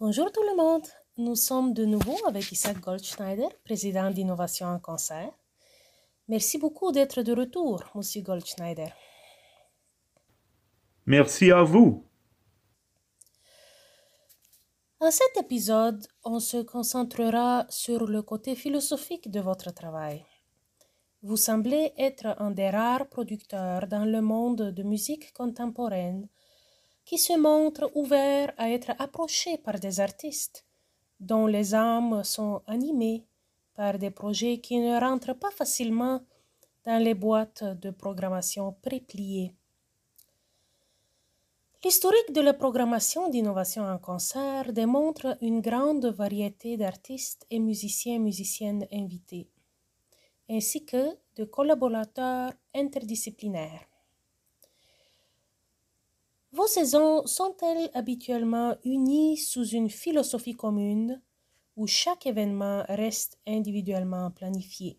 Bonjour 0.00 0.32
tout 0.32 0.42
le 0.44 0.56
monde. 0.56 0.86
Nous 1.18 1.36
sommes 1.36 1.74
de 1.74 1.84
nouveau 1.84 2.16
avec 2.26 2.50
Isaac 2.50 2.80
Goldschneider, 2.80 3.48
président 3.64 4.10
d'Innovation 4.10 4.66
en 4.66 4.78
Concert. 4.78 5.30
Merci 6.26 6.56
beaucoup 6.56 6.90
d'être 6.90 7.20
de 7.20 7.34
retour, 7.34 7.84
Monsieur 7.94 8.22
Goldschneider. 8.22 8.94
Merci 11.04 11.50
à 11.52 11.62
vous. 11.64 12.06
En 15.00 15.10
cet 15.10 15.36
épisode, 15.38 16.06
on 16.24 16.40
se 16.40 16.62
concentrera 16.62 17.66
sur 17.68 18.06
le 18.06 18.22
côté 18.22 18.56
philosophique 18.56 19.30
de 19.30 19.40
votre 19.40 19.70
travail. 19.70 20.24
Vous 21.22 21.36
semblez 21.36 21.92
être 21.98 22.36
un 22.38 22.52
des 22.52 22.70
rares 22.70 23.10
producteurs 23.10 23.86
dans 23.86 24.06
le 24.06 24.22
monde 24.22 24.72
de 24.72 24.82
musique 24.82 25.34
contemporaine 25.34 26.26
qui 27.10 27.18
se 27.18 27.36
montre 27.36 27.90
ouvert 27.96 28.54
à 28.56 28.70
être 28.70 28.92
approché 29.00 29.58
par 29.58 29.80
des 29.80 29.98
artistes 29.98 30.64
dont 31.18 31.48
les 31.48 31.74
âmes 31.74 32.22
sont 32.22 32.62
animées 32.68 33.24
par 33.74 33.98
des 33.98 34.12
projets 34.12 34.60
qui 34.60 34.78
ne 34.78 34.96
rentrent 34.96 35.34
pas 35.34 35.50
facilement 35.50 36.20
dans 36.84 37.02
les 37.02 37.14
boîtes 37.14 37.64
de 37.64 37.90
programmation 37.90 38.76
prépliées. 38.80 39.56
L'historique 41.82 42.32
de 42.32 42.42
la 42.42 42.54
programmation 42.54 43.28
d'innovation 43.28 43.82
en 43.82 43.98
concert 43.98 44.72
démontre 44.72 45.36
une 45.40 45.60
grande 45.60 46.06
variété 46.06 46.76
d'artistes 46.76 47.44
et 47.50 47.58
musiciens 47.58 48.14
et 48.14 48.18
musiciennes 48.20 48.86
invités, 48.92 49.48
ainsi 50.48 50.86
que 50.86 51.04
de 51.34 51.42
collaborateurs 51.42 52.52
interdisciplinaires. 52.72 53.89
Vos 56.52 56.66
saisons 56.66 57.24
sont-elles 57.26 57.90
habituellement 57.94 58.76
unies 58.84 59.36
sous 59.36 59.64
une 59.64 59.88
philosophie 59.88 60.56
commune 60.56 61.22
où 61.76 61.86
chaque 61.86 62.26
événement 62.26 62.82
reste 62.88 63.38
individuellement 63.46 64.32
planifié? 64.32 64.98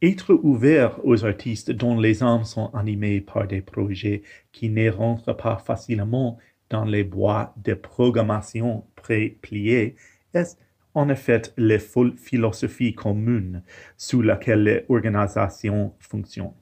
Être 0.00 0.34
ouvert 0.34 1.04
aux 1.04 1.24
artistes 1.24 1.72
dont 1.72 1.98
les 1.98 2.22
âmes 2.22 2.44
sont 2.44 2.72
animées 2.74 3.20
par 3.20 3.48
des 3.48 3.60
projets 3.60 4.22
qui 4.52 4.68
ne 4.68 4.88
rentrent 4.88 5.36
pas 5.36 5.56
facilement 5.58 6.38
dans 6.70 6.84
les 6.84 7.02
boîtes 7.02 7.54
de 7.64 7.74
programmation 7.74 8.84
pré-pliées 8.94 9.96
est 10.32 10.56
en 10.94 11.08
effet 11.08 11.42
la 11.56 11.80
philosophie 11.80 12.94
commune 12.94 13.64
sous 13.96 14.22
laquelle 14.22 14.84
l'organisation 14.88 15.92
fonctionne. 15.98 16.54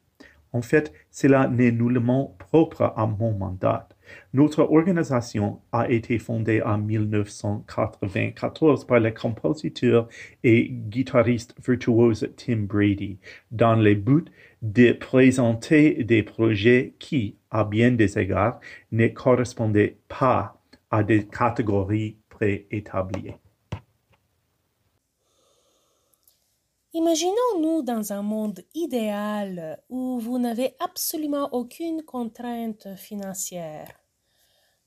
En 0.55 0.63
fait, 0.63 0.95
cela 1.11 1.49
n'est 1.49 1.73
nullement 1.73 2.37
propre 2.39 2.95
à 2.97 3.07
mon 3.07 3.33
mandat. 3.33 3.89
Notre 4.33 4.61
organisation 4.61 5.61
a 5.73 5.91
été 5.91 6.21
fondée 6.21 6.63
en 6.63 6.79
1994 6.79 8.87
par 8.87 9.01
le 9.01 9.11
compositeur 9.11 10.09
et 10.45 10.69
guitariste 10.71 11.57
virtuose 11.67 12.31
Tim 12.37 12.67
Brady 12.69 13.19
dans 13.51 13.75
le 13.75 13.97
but 13.97 14.31
de 14.63 14.93
présenter 14.93 16.05
des 16.05 16.23
projets 16.23 16.95
qui, 17.01 17.37
à 17.51 17.65
bien 17.65 17.91
des 17.91 18.17
égards, 18.17 18.61
ne 18.93 19.09
correspondaient 19.09 19.99
pas 20.07 20.63
à 20.93 21.03
des 21.03 21.27
catégories 21.27 22.17
préétablies. 22.29 23.35
Imaginons-nous 26.97 27.83
dans 27.83 28.13
un 28.13 28.23
monde 28.23 28.61
idéal 28.73 29.83
où 29.89 30.21
vous 30.21 30.39
n'avez 30.39 30.77
absolument 30.79 31.49
aucune 31.53 32.05
contrainte 32.05 32.95
financière. 32.95 33.99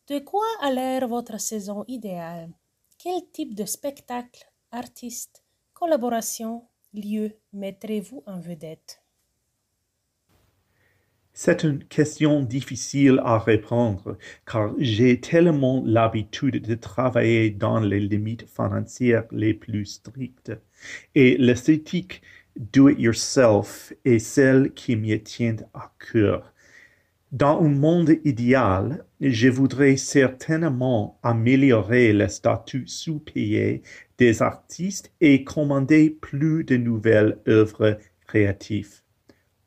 De 0.07 0.19
quoi 0.19 0.45
a 0.61 0.71
l'air 0.71 1.05
votre 1.09 1.37
saison 1.37 1.83
idéale? 1.85 2.49
Quel 2.97 3.29
type 3.33 3.55
de 3.55 3.65
spectacle, 3.65 4.49
artiste, 4.71 5.43
collaboration, 5.73 6.65
lieu 6.93 7.37
mettrez-vous 7.51 8.23
en 8.25 8.39
vedette? 8.39 9.01
C'est 11.39 11.63
une 11.63 11.83
question 11.83 12.41
difficile 12.41 13.21
à 13.23 13.37
répondre 13.37 14.17
car 14.47 14.73
j'ai 14.79 15.21
tellement 15.21 15.83
l'habitude 15.85 16.63
de 16.63 16.73
travailler 16.73 17.51
dans 17.51 17.79
les 17.79 17.99
limites 17.99 18.47
financières 18.49 19.25
les 19.29 19.53
plus 19.53 19.85
strictes 19.85 20.51
et 21.13 21.37
l'esthétique 21.37 22.23
do-it-yourself 22.55 23.93
est 24.03 24.17
celle 24.17 24.73
qui 24.73 24.95
me 24.95 25.15
tient 25.17 25.57
à 25.75 25.91
cœur. 26.11 26.55
Dans 27.31 27.61
un 27.61 27.69
monde 27.69 28.15
idéal, 28.23 29.05
je 29.21 29.47
voudrais 29.47 29.95
certainement 29.95 31.19
améliorer 31.21 32.13
le 32.13 32.29
statut 32.29 32.87
sous-payé 32.87 33.83
des 34.17 34.41
artistes 34.41 35.11
et 35.21 35.43
commander 35.43 36.09
plus 36.09 36.63
de 36.63 36.77
nouvelles 36.77 37.37
œuvres 37.47 37.99
créatives. 38.25 39.03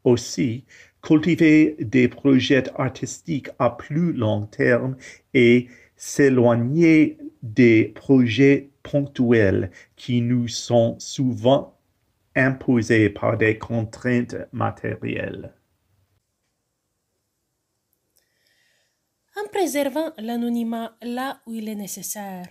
Aussi, 0.03 0.65
cultiver 1.03 1.77
des 1.81 2.09
projets 2.09 2.65
artistiques 2.79 3.49
à 3.59 3.71
plus 3.71 4.13
long 4.13 4.47
terme 4.47 4.97
et 5.35 5.69
s'éloigner 5.97 7.19
des 7.43 7.85
projets 7.85 8.71
ponctuels 8.83 9.71
qui 9.97 10.21
nous 10.21 10.49
sont 10.49 10.97
souvent 10.99 11.77
imposés 12.35 13.11
par 13.11 13.37
des 13.37 13.59
contraintes 13.59 14.37
matérielles. 14.53 15.53
En 19.37 19.49
préservant 19.49 20.13
l'anonymat 20.19 20.97
là 21.03 21.41
où 21.47 21.55
il 21.55 21.69
est 21.69 21.75
nécessaire, 21.75 22.47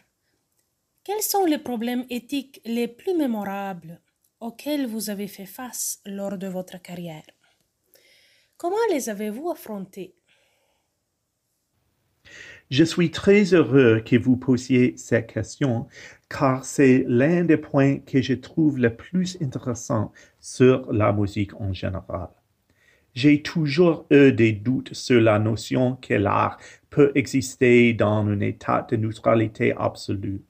quels 1.04 1.22
sont 1.22 1.46
les 1.46 1.58
problèmes 1.58 2.06
éthiques 2.10 2.62
les 2.66 2.88
plus 2.88 3.16
mémorables 3.16 4.02
auxquels 4.40 4.88
vous 4.88 5.10
avez 5.10 5.28
fait 5.28 5.46
face 5.46 6.02
lors 6.06 6.38
de 6.38 6.48
votre 6.48 6.82
carrière? 6.82 7.39
Comment 8.60 8.76
les 8.92 9.08
avez-vous 9.08 9.50
affrontés? 9.52 10.16
Je 12.70 12.84
suis 12.84 13.10
très 13.10 13.54
heureux 13.54 14.02
que 14.06 14.18
vous 14.18 14.36
posiez 14.36 14.98
cette 14.98 15.32
question 15.32 15.88
car 16.30 16.66
c'est 16.66 17.06
l'un 17.08 17.46
des 17.46 17.56
points 17.56 18.00
que 18.00 18.22
je 18.22 18.34
trouve 18.34 18.78
le 18.78 18.94
plus 18.94 19.38
intéressant 19.42 20.12
sur 20.42 20.92
la 20.92 21.14
musique 21.14 21.56
en 21.62 21.72
général. 21.72 22.28
J'ai 23.14 23.42
toujours 23.42 24.06
eu 24.12 24.34
des 24.34 24.52
doutes 24.52 24.94
sur 24.94 25.22
la 25.22 25.40
notion 25.40 25.96
que 25.96 26.16
l'art 26.16 26.58
peut 26.90 27.14
exister 27.16 27.94
dans 27.94 28.28
un 28.28 28.42
état 28.42 28.86
de 28.92 28.98
neutralité 28.98 29.74
absolue, 29.78 30.44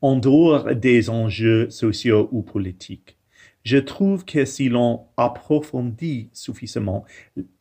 en 0.00 0.16
dehors 0.16 0.74
des 0.74 1.08
enjeux 1.10 1.70
sociaux 1.70 2.28
ou 2.32 2.42
politiques. 2.42 3.16
Je 3.64 3.78
trouve 3.78 4.24
que 4.24 4.44
si 4.44 4.68
l'on 4.68 5.06
approfondit 5.16 6.30
suffisamment 6.32 7.04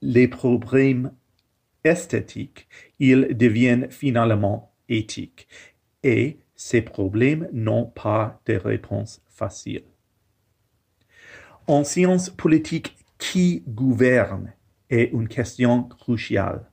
les 0.02 0.28
problèmes 0.28 1.12
esthétiques, 1.84 2.68
ils 3.00 3.38
deviennent 3.38 3.90
finalement 3.92 4.74
éthiques. 4.90 5.48
Et 6.04 6.40
ces 6.56 6.82
problèmes 6.82 7.48
n'ont 7.54 7.86
pas 7.86 8.42
de 8.46 8.56
réponse 8.56 9.22
facile. 9.30 9.84
En 11.68 11.84
sciences 11.84 12.30
politiques, 12.30 12.98
qui 13.22 13.64
gouverne 13.68 14.52
est 14.90 15.12
une 15.14 15.28
question 15.28 15.84
cruciale. 15.84 16.72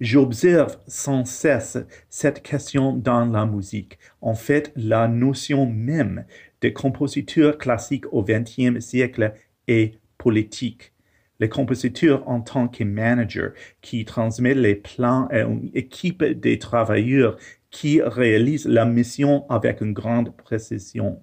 J'observe 0.00 0.78
sans 0.86 1.24
cesse 1.24 1.76
cette 2.08 2.42
question 2.42 2.92
dans 2.96 3.24
la 3.26 3.46
musique. 3.46 3.98
En 4.20 4.34
fait, 4.34 4.72
la 4.76 5.08
notion 5.08 5.66
même 5.66 6.24
de 6.62 6.68
compositeur 6.68 7.58
classique 7.58 8.04
au 8.12 8.22
XXe 8.22 8.78
siècle 8.78 9.34
est 9.68 9.98
politique. 10.16 10.92
Le 11.40 11.48
compositeur 11.48 12.28
en 12.28 12.40
tant 12.40 12.68
que 12.68 12.84
manager 12.84 13.52
qui 13.80 14.04
transmet 14.04 14.54
les 14.54 14.76
plans 14.76 15.26
à 15.26 15.40
une 15.40 15.70
équipe 15.74 16.22
de 16.22 16.54
travailleurs 16.54 17.36
qui 17.70 18.00
réalisent 18.00 18.68
la 18.68 18.84
mission 18.84 19.44
avec 19.50 19.80
une 19.80 19.92
grande 19.92 20.36
précision. 20.36 21.20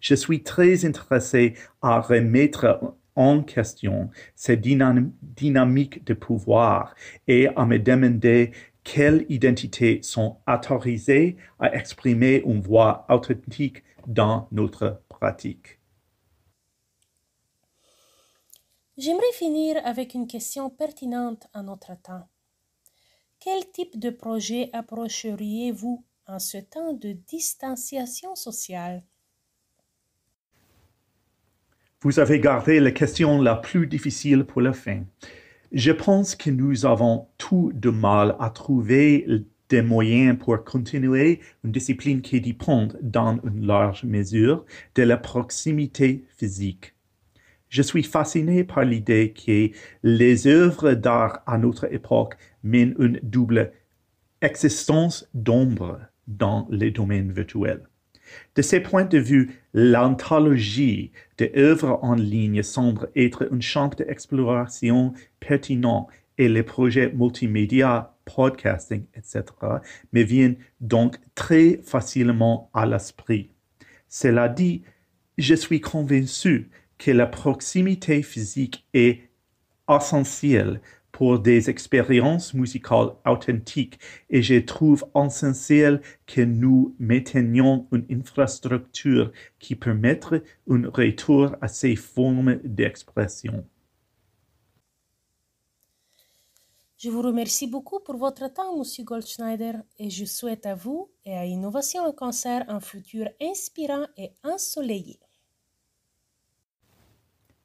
Je 0.00 0.14
suis 0.14 0.42
très 0.42 0.86
intéressé 0.86 1.54
à 1.82 2.00
remettre 2.00 2.94
en 3.16 3.42
question 3.42 4.08
cette 4.34 4.62
dynamique 4.62 6.06
de 6.06 6.14
pouvoir 6.14 6.94
et 7.28 7.48
à 7.54 7.66
me 7.66 7.78
demander 7.78 8.52
quelles 8.82 9.26
identités 9.28 10.00
sont 10.02 10.38
autorisées 10.48 11.36
à 11.58 11.74
exprimer 11.74 12.42
une 12.46 12.62
voix 12.62 13.04
authentique 13.10 13.82
dans 14.06 14.48
notre 14.52 15.02
pratique. 15.08 15.80
J'aimerais 18.96 19.32
finir 19.32 19.80
avec 19.84 20.14
une 20.14 20.26
question 20.26 20.68
pertinente 20.68 21.46
à 21.54 21.62
notre 21.62 22.00
temps. 22.02 22.28
Quel 23.38 23.70
type 23.70 23.98
de 23.98 24.10
projet 24.10 24.68
approcheriez-vous 24.74 26.04
en 26.26 26.38
ce 26.38 26.58
temps 26.58 26.92
de 26.92 27.12
distanciation 27.12 28.34
sociale? 28.34 29.02
Vous 32.02 32.18
avez 32.18 32.40
gardé 32.40 32.80
la 32.80 32.92
question 32.92 33.40
la 33.40 33.56
plus 33.56 33.86
difficile 33.86 34.44
pour 34.44 34.60
la 34.60 34.72
fin. 34.72 35.04
Je 35.72 35.92
pense 35.92 36.34
que 36.34 36.50
nous 36.50 36.84
avons 36.84 37.28
tout 37.38 37.72
de 37.74 37.90
mal 37.90 38.36
à 38.40 38.50
trouver 38.50 39.26
des 39.70 39.82
moyens 39.82 40.36
pour 40.38 40.62
continuer 40.64 41.40
une 41.64 41.72
discipline 41.72 42.20
qui 42.20 42.40
dépend 42.40 42.88
dans 43.00 43.40
une 43.44 43.66
large 43.66 44.04
mesure 44.04 44.66
de 44.96 45.02
la 45.02 45.16
proximité 45.16 46.24
physique. 46.36 46.94
Je 47.68 47.82
suis 47.82 48.02
fasciné 48.02 48.64
par 48.64 48.84
l'idée 48.84 49.32
que 49.32 49.70
les 50.02 50.46
œuvres 50.48 50.94
d'art 50.94 51.40
à 51.46 51.56
notre 51.56 51.92
époque 51.94 52.36
mènent 52.64 52.96
une 52.98 53.20
double 53.22 53.72
existence 54.42 55.28
d'ombre 55.34 56.00
dans 56.26 56.66
les 56.70 56.90
domaines 56.90 57.30
virtuels. 57.30 57.86
De 58.56 58.62
ce 58.62 58.76
point 58.76 59.04
de 59.04 59.18
vue, 59.18 59.60
l'anthologie 59.72 61.12
des 61.38 61.52
œuvres 61.56 61.98
en 62.02 62.14
ligne 62.14 62.62
semble 62.62 63.08
être 63.14 63.48
un 63.52 63.60
champ 63.60 63.88
d'exploration 63.88 65.12
pertinent 65.38 66.08
et 66.40 66.48
les 66.48 66.62
projets 66.62 67.12
multimédia, 67.12 68.14
podcasting, 68.24 69.04
etc., 69.14 69.44
me 70.14 70.22
viennent 70.22 70.56
donc 70.80 71.18
très 71.34 71.80
facilement 71.84 72.70
à 72.72 72.86
l'esprit. 72.86 73.50
Cela 74.08 74.48
dit, 74.48 74.82
je 75.36 75.54
suis 75.54 75.82
convaincu 75.82 76.70
que 76.96 77.10
la 77.10 77.26
proximité 77.26 78.22
physique 78.22 78.86
est 78.94 79.28
essentielle 79.86 80.80
pour 81.12 81.40
des 81.40 81.68
expériences 81.68 82.54
musicales 82.54 83.10
authentiques 83.26 83.98
et 84.30 84.40
je 84.40 84.60
trouve 84.60 85.04
essentiel 85.14 86.00
que 86.26 86.40
nous 86.40 86.94
maintenions 86.98 87.86
une 87.92 88.06
infrastructure 88.10 89.30
qui 89.58 89.74
permette 89.74 90.28
un 90.70 90.88
retour 90.88 91.54
à 91.60 91.68
ces 91.68 91.96
formes 91.96 92.58
d'expression. 92.64 93.66
Je 97.02 97.08
vous 97.08 97.22
remercie 97.22 97.66
beaucoup 97.66 98.00
pour 98.00 98.18
votre 98.18 98.46
temps, 98.52 98.76
Monsieur 98.76 99.04
Goldschneider, 99.04 99.72
et 99.98 100.10
je 100.10 100.26
souhaite 100.26 100.66
à 100.66 100.74
vous 100.74 101.10
et 101.24 101.34
à 101.34 101.46
Innovation 101.46 102.02
en 102.02 102.12
Cancer 102.12 102.62
un 102.68 102.78
futur 102.78 103.26
inspirant 103.40 104.04
et 104.18 104.32
ensoleillé. 104.44 105.18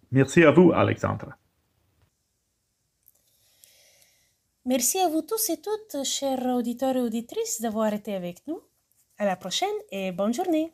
Merci 0.09 0.45
à 0.45 0.51
vous, 0.51 0.71
Alexandre. 0.71 1.35
Merci 4.63 4.99
à 4.99 5.09
vous 5.09 5.21
tous 5.21 5.49
et 5.49 5.59
toutes, 5.59 6.05
chers 6.05 6.45
auditeurs 6.55 6.95
et 6.95 7.01
auditrices, 7.01 7.59
d'avoir 7.59 7.93
été 7.93 8.15
avec 8.15 8.47
nous. 8.47 8.61
À 9.17 9.25
la 9.25 9.35
prochaine 9.35 9.67
et 9.91 10.13
bonne 10.13 10.33
journée. 10.33 10.71